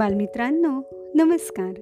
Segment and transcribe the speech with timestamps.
[0.00, 0.82] बालमित्रांनो
[1.14, 1.72] नमस्कार.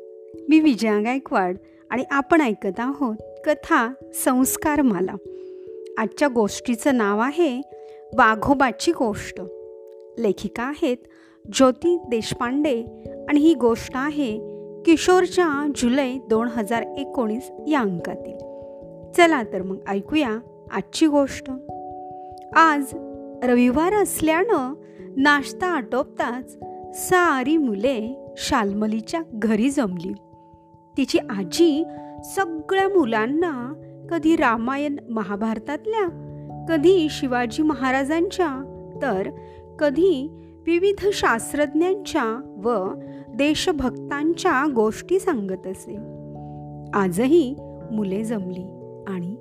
[0.49, 1.57] मी विजया गायकवाड
[1.91, 3.17] आणि आपण ऐकत आहोत
[3.47, 5.15] कथा संस्कार माला
[5.99, 7.63] आजच्या गोष्टीचं नाव आहे
[8.15, 9.41] वाघोबाची गोष्ट.
[10.19, 10.97] लेखिका आहेत
[11.53, 12.85] ज्योती देशपांडे
[13.29, 14.39] आणि ही गोष्ट आहे
[14.87, 18.39] किशोरच्या जुलै दोन हजार एकोणीस या अंकातील.
[19.13, 20.39] चला तर मग ऐकूया
[20.71, 21.51] आजची गोष्ट.
[22.57, 22.95] आज
[23.43, 24.75] रविवार असल्यानं
[25.17, 26.57] नाश्ता आटोपताच
[26.95, 30.13] सारी मुले शालमलीच्या घरी जमली.
[30.97, 31.85] तिची आजी
[32.25, 33.73] सगळ्या मुलांना
[34.11, 36.25] कधी रामायण महाभारतातल्या
[36.69, 38.49] कधी शिवाजी महाराजांच्या
[39.03, 39.31] तर
[39.79, 40.29] कधी
[40.67, 42.89] विविध शास्त्रज्ञांच्या व
[43.35, 45.97] देशभक्तांच्या गोष्टी सांगत असे.
[46.95, 47.55] आजही
[47.93, 49.37] मुले जमली आणि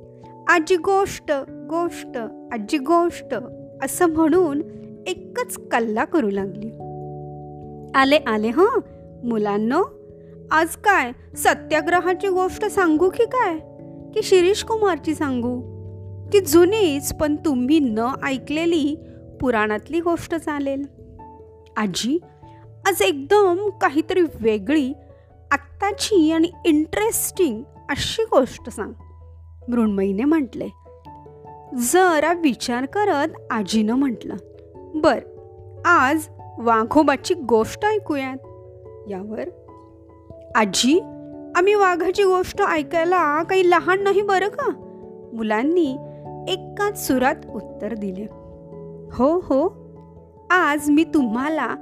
[0.47, 2.17] आजी गोष्ट गोष्ट
[2.53, 3.35] आजी गोष्ट
[3.83, 4.61] असं म्हणून
[5.07, 6.76] एकच कल्ला करू लागली.
[7.97, 8.79] आले आले हं?
[9.23, 9.83] मुलांनो
[10.51, 11.11] आज काय?
[11.35, 13.57] सत्याग्रहाची गोष्ट सांगू की काय?
[14.13, 15.61] की शिरीष कुमारची सांगू?
[16.29, 18.95] की जुनीच पण तुम्ही न ऐकलेली
[19.41, 20.83] पुराणातली गोष्ट चालेल.
[21.77, 22.19] आजी
[22.87, 24.93] आज एकदम काहीतरी वेगळी
[25.51, 28.93] आत्ताची आणि इंटरेस्टिंग अशी गोष्ट सांग.
[29.69, 30.67] मृण्मयीने म्हटले.
[31.77, 34.35] जरा विचार करत आजीनं म्हटलं.
[34.95, 35.19] बर
[35.85, 36.27] आज
[36.59, 38.37] वाघोबाची गोष्ट ऐकूयात.
[39.09, 39.49] यावर
[40.55, 40.99] आजी
[41.55, 44.71] आम्ही वाघाची गोष्ट ऐकायला काही लहान नाही बरं का?
[45.33, 45.97] मुलांनी
[46.47, 48.25] एकाच सुरात उत्तर दिले.
[49.11, 49.87] हो हो
[50.49, 51.75] आज मी तुम्हाला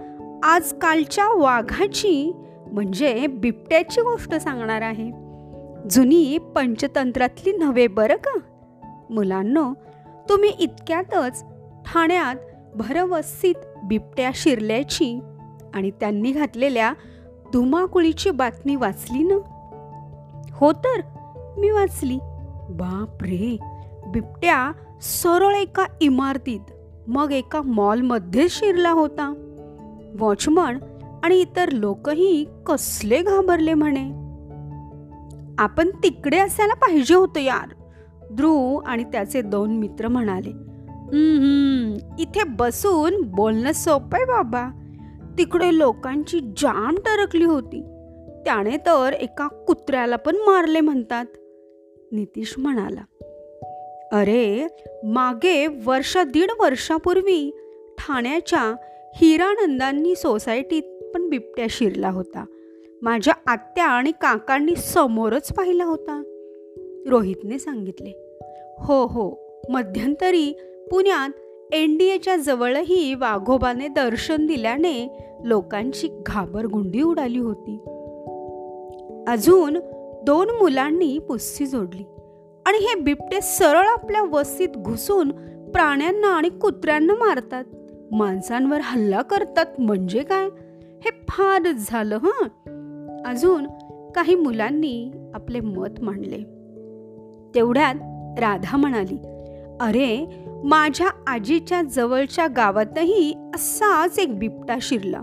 [0.44, 2.36] आजकालच्या वाघाची
[2.72, 5.12] म्हणजे बिबट्याची गोष्ट सांगणार आहे.
[5.90, 8.40] जुनी पंचतंत्रातली नव्हे बरं का?
[9.10, 9.74] मुलांनो
[10.30, 11.44] तुम्ही इतक्यातच
[11.86, 12.36] ठाण्यात
[12.76, 15.20] भरवस्सीत बिबट्या शिरल्याची
[15.74, 16.94] आणि त्यांनी घातलेल्या
[17.54, 19.36] धुमाकुळीची बातमी वाचली ना?
[20.54, 21.02] हो तर
[21.58, 22.18] मी वाचली.
[22.70, 23.58] बाप रे!
[24.08, 24.72] बिबट्या
[25.02, 26.60] सरळ एका इमारतीत
[27.08, 29.34] मग एका मॉलमध्ये शिरला होता.
[30.20, 30.78] वॉचमन
[31.24, 34.26] आणि इतर लोकही कसले घाबरले म्हणे?
[35.58, 37.74] आपण तिकडे असायला पाहिजे होतं यार
[38.34, 40.52] ध्रुव आणि त्याचे दोन मित्र म्हणाले.
[42.20, 44.70] इथे बसून बोलणं सोपं आहे बाबा.
[45.38, 47.82] तिकडे लोकांची जाम टरकली होती.
[48.46, 51.26] त्याने तर एका कुत्र्याला पण मारले म्हणतात.
[52.12, 53.02] नितीश म्हणाला
[54.12, 54.68] अरे
[55.04, 57.58] मागे वर्ष दीड वर्षापूर्वी
[57.98, 58.76] ठाण्याच्या
[59.16, 62.46] हिरानंदांनी सोसायटीत पण बिबट्या शिरला होता.
[63.02, 66.24] माझ्या आत्या आणि काकांनी समोरच पाहिला होता.
[67.08, 68.40] रोहितने सांगितले
[68.80, 70.52] हो हो मध्यंतरी
[70.92, 71.30] पुण्यात
[71.72, 77.76] एन डी एच्या जवळही वाघोबाने दर्शन दिल्याने लोकांची घाबरगुंडी उडाली होती.
[79.28, 79.78] अजून
[80.24, 82.04] दोन मुलांनी पुस्सी जोडली
[82.66, 85.32] आणि हे बिबटे सरळ आपल्या वस्तीत घुसून
[85.72, 87.64] प्राण्यांना आणि कुत्र्यांना मारतात.
[88.12, 90.46] माणसांवर हल्ला करतात म्हणजे काय?
[91.06, 92.48] हे फारच झालं हं?
[93.26, 93.68] अजून
[94.16, 96.38] काही मुलांनी आपले मत मांडले.
[97.56, 97.96] तेवढ्यात
[98.40, 99.18] राधा म्हणाली
[99.82, 100.26] अरे
[100.64, 105.22] माझ्या आजीच्या जवळच्या गावातही असाच एक बिबटा शिरला.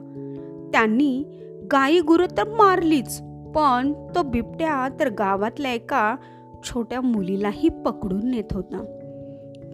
[0.73, 1.25] त्यांनी
[1.73, 3.23] गाई गुरु तर मारलीच
[3.55, 6.17] पण तो बिबट्या तर गावातल्या एका
[6.65, 8.85] छोट्या मुलीलाही पकडून नेत होता.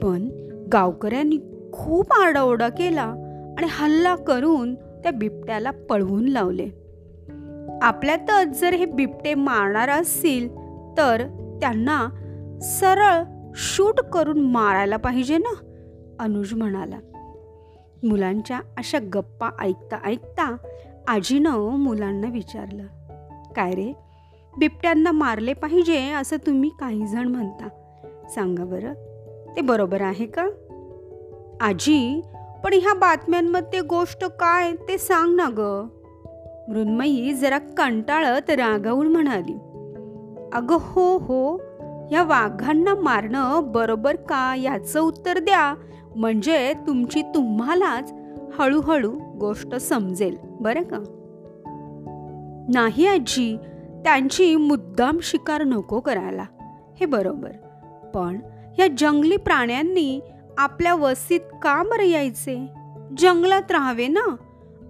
[0.02, 0.28] पण
[0.72, 1.36] गावकऱ्यांनी
[1.72, 3.14] खूप आरडाओरडा केला
[3.58, 6.68] आणि हल्ला करून त्या बिबट्याला पळवून लावले.
[7.82, 10.48] आपल्यातच जर हे बिबटे मारणार असतील
[10.98, 11.22] तर
[11.60, 12.08] त्यांना
[12.62, 15.54] सरळ शूट करून मारायला पाहिजे ना?
[16.20, 16.98] अनुज म्हणाला.
[18.02, 20.56] मुलांच्या अशा गप्पा ऐकता ऐकता
[21.08, 22.82] आजीनं मुलांना विचारलं
[23.56, 23.92] काय रे?
[24.58, 27.68] बिबट्यांना मारले पाहिजे असं तुम्ही काही जण म्हणता.
[28.30, 28.92] सांगा बरं
[29.56, 30.48] ते बरोबर आहे का?
[31.60, 32.22] आजी
[32.64, 35.86] पण ह्या बातम्यांमध्ये गोष्ट काय ते सांग ना ग.
[36.68, 39.54] मृन्मयी जरा कंटाळत रागावून म्हणाली.
[40.52, 41.60] अगं हो हो
[42.10, 45.74] ह्या वाघांना मारणं बरोबर का याचं उत्तर द्या.
[46.16, 48.12] म्हणजे तुमची तुम्हालाच
[48.58, 50.36] हळूहळू गोष्ट समजेल.
[50.42, 50.96] बरं का?
[52.74, 53.56] नाही आजी
[54.04, 56.44] त्यांची मुद्दाम शिकार नको करायला.
[57.00, 57.50] हे बरोबर.
[58.14, 58.40] पण
[58.78, 60.20] ह्या जंगली प्राण्यांनी
[60.58, 62.66] आपल्या वस्तीत का बरं यायचे?
[63.18, 64.36] जंगलात राहावे ना?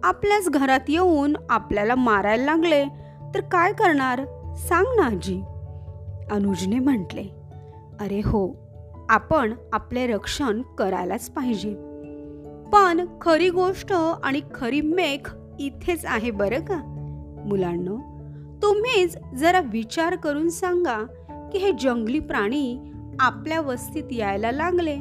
[0.02, 2.84] आपल्याच घरात येऊन आपल्याला मारायला लागले.
[3.34, 4.20] तर काय करणार?
[4.56, 5.42] सांग ना आजी.
[6.30, 7.22] अनुजने म्हटले
[8.00, 8.68] अरे हो
[9.10, 11.74] आपण आपले रक्षण करायलाच पाहिजे.
[12.72, 16.82] पण खरी गोष्ट आणि खरी मेख इथेच आहे बरं का?
[17.46, 17.96] मुलांनो
[18.62, 21.04] तुम्हीच जरा विचार करून सांगा
[21.52, 22.78] की हे जंगली प्राणी
[23.20, 24.96] आपल्या वस्तीत यायला लागले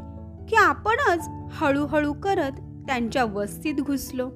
[0.50, 2.52] की आपणच हळूहळू करत
[2.88, 4.30] त्यांच्या वस्तीत घुसलो.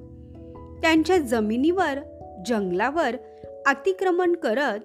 [0.82, 1.98] त्यांच्या जमिनीवर
[2.46, 3.16] जंगलावर
[3.66, 4.78] अतिक्रमण करत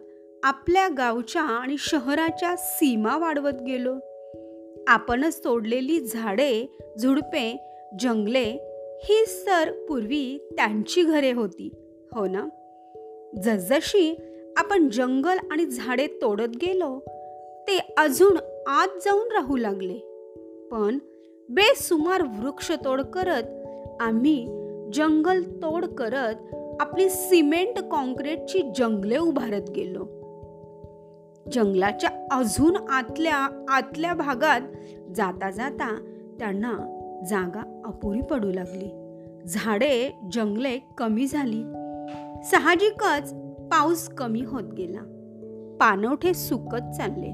[0.47, 3.95] आपल्या गावच्या आणि शहराच्या सीमा वाढवत गेलो.
[4.87, 8.45] आपणच तोडलेली झाडे झुडपे जंगले
[9.03, 11.69] ही सर पूर्वी त्यांची घरे होती
[12.13, 12.45] हो ना?
[13.41, 14.17] जसजशी
[14.57, 16.99] आपण जंगल आणि झाडे तोडत गेलो
[17.67, 19.97] ते अजून आत जाऊन राहू लागले.
[20.71, 20.97] पण
[21.49, 23.43] बेसुमार वृक्षतोड करत
[24.01, 24.45] आम्ही
[24.93, 26.35] जंगल तोड करत
[26.81, 30.16] आपली सिमेंट कॉन्क्रीटची जंगले उभारत गेलो.
[31.51, 34.61] जंगलाच्या अजून आतल्या आतल्या भागात
[35.15, 35.97] जाता जाता
[36.39, 36.73] त्यांना
[37.29, 38.89] जागा अपुरी पडू लागली.
[39.47, 41.63] झाडे जंगले कमी झाली.
[42.43, 43.33] साहजिकच
[43.71, 44.99] पाऊस कमी होत गेला.
[45.79, 47.31] पानवठे सुकत चालले.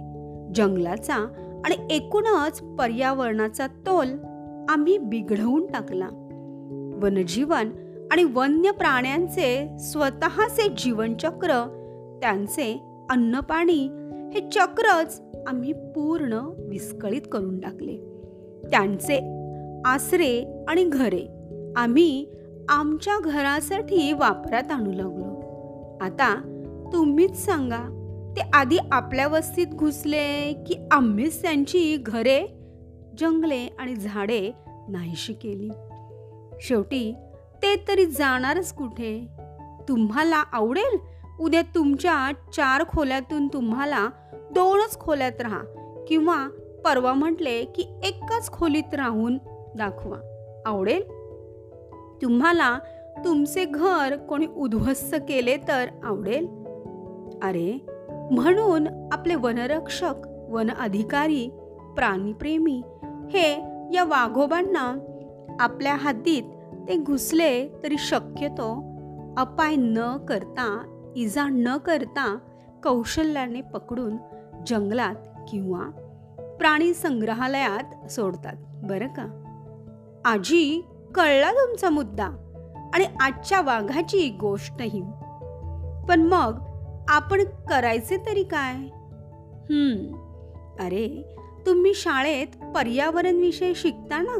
[0.55, 1.15] जंगलाचा
[1.65, 4.07] आणि एकूणच पर्यावरणाचा तोल
[4.69, 6.07] आम्ही बिघडवून टाकला.
[7.01, 7.69] वनजीवन
[8.11, 11.79] आणि वन्य प्राण्यांचे स्वतःचे जीवनचक्र
[12.21, 14.02] त्यांचे अन्नपाणी
[14.33, 16.33] हे चक्रच आम्ही पूर्ण
[16.69, 17.97] विस्कळीत करून टाकले.
[18.71, 19.17] त्यांचे
[19.85, 21.27] आसरे आणि घरे
[21.75, 22.27] आम्ही
[22.69, 25.39] आमच्या घरासाठी वापरात आणू लागलो.
[26.01, 26.35] आता
[26.93, 27.99] तुम्हीच सांगा
[28.37, 32.45] ते आधी आपल्या वस्तीत घुसले की आम्हीच त्यांची घरे
[33.19, 34.51] जंगले आणि झाडे
[34.89, 35.69] नाहीशी केली.
[36.61, 37.15] शेवटी
[37.63, 39.27] ते तरी जाणारच कुठे?
[39.89, 40.97] तुम्हाला आवडेल?
[41.39, 44.09] उद्या तुमच्या चार खोल्यातून तुम्हाला
[44.53, 45.61] दोनच खोल्यात राहा
[46.07, 46.47] किंवा
[46.85, 49.37] परवा म्हटले की एकाच खोलीत राहून
[49.75, 50.17] दाखवा.
[50.65, 51.01] आवडेल?
[52.21, 52.79] तुम्हाला
[53.25, 56.47] तुमचे घर कोणी उद्ध्वस्त केले तर आवडेल?
[57.43, 57.85] अरे
[58.31, 60.13] म्हणून आपले वनरक्षक
[60.49, 61.49] वन अधिकारी
[61.95, 63.49] प्राणीप्रेमी हे
[63.93, 64.97] या वाघोबांना
[65.59, 66.43] आपल्या हद्दीत
[66.87, 68.73] ते घुसले तरी शक्यतो
[69.37, 70.83] अपाय न करता
[71.15, 72.37] इजा न करता
[72.83, 74.17] कौशल्याने पकडून
[74.67, 75.15] जंगलात
[75.51, 75.89] किंवा
[76.59, 78.53] प्राणी संग्रहालयात सोडतात.
[78.83, 79.39] बरं का?
[80.25, 82.29] आजी कळला तुमचा मुद्दा?
[82.93, 85.01] आणि आजच्या वाघाची गोष्टही.
[86.09, 86.59] पण मग
[87.07, 88.73] आपण करायचे तरी काय?
[89.69, 90.15] हम्म.
[90.79, 91.35] अरे
[91.65, 94.39] तुम्ही शाळेत पर्यावरण विषय शिकता ना?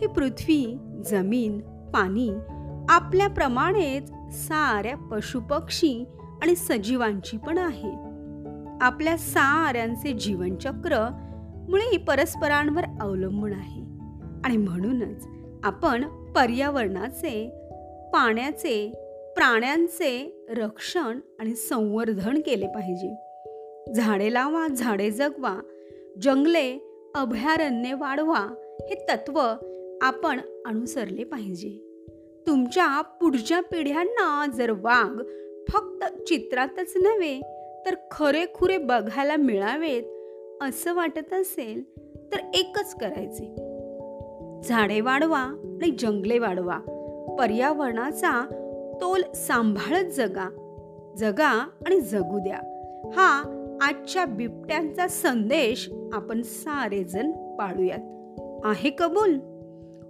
[0.00, 1.60] ही पृथ्वी जमीन
[1.94, 2.30] पाणी
[2.88, 6.04] आपल्याप्रमाणेच साऱ्या पशुपक्षी
[6.42, 8.07] आणि सजीवांची पण आहे.
[8.80, 11.08] आपल्या साऱ्यांचे जीवनचक्र
[11.68, 13.82] मुळे परस्परांवर अवलंबून आहे.
[14.44, 15.26] आणि म्हणूनच
[15.64, 17.48] आपण पर्यावरणाचे
[18.12, 18.92] पाण्याचे
[19.36, 23.14] प्राण्यांचे रक्षण आणि संवर्धन केले पाहिजे.
[23.92, 25.60] झाडे लावा झाडे जगवा
[26.22, 26.78] जंगले
[27.14, 29.52] अभयारण्ये वाढवा हे तत्व
[30.02, 31.84] आपण अनुसरले पाहिजे.
[32.46, 35.22] तुमच्या पुढच्या पिढ्यांना जर वाघ
[35.72, 40.02] फक्त चित्रातच नव्हे तर खरे खुरे बघायला मिळावेत
[40.60, 41.82] असं वाटत असेल
[42.32, 43.54] तर एकच करायचे.
[44.68, 45.38] झाडे वाढवा
[45.82, 46.78] आणि जंगले वाढवा.
[47.38, 48.46] पर्यावरणाचा
[49.00, 50.64] तोल सांभाळत जगा.
[51.16, 52.58] जगा आणि जगू द्या.
[53.16, 57.98] हा आजच्या बिबट्यांचा संदेश आपण सारेजण पाळूयात.
[58.64, 59.34] आहे कबूल?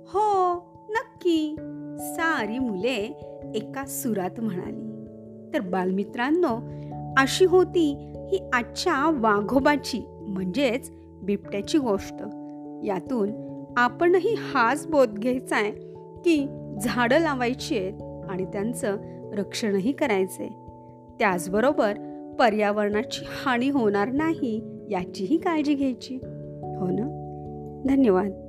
[0.08, 0.54] हो
[0.90, 1.56] नक्की.
[2.00, 3.20] सारी मुले
[3.54, 4.88] एका सुरात म्हणाली.
[5.54, 6.56] तर बालमित्रांनो
[7.16, 10.90] अशी होती ही आजच्या वाघोबाची म्हणजेच
[11.22, 12.14] बिबट्याची गोष्ट.
[12.84, 13.30] यातून
[13.76, 15.70] आपणही हाच बोध घ्यायचा आहे
[16.24, 16.46] की
[16.82, 18.96] झाडं लावायची आहेत आणि त्यांचं
[19.32, 20.48] रक्षणही करायचे
[21.18, 21.92] त्याचबरोबर
[22.38, 24.60] पर्यावरणाची हानी होणार नाही
[24.90, 26.14] याचीही काळजी घ्यायची.
[26.78, 27.14] हो ना?
[27.88, 28.47] धन्यवाद.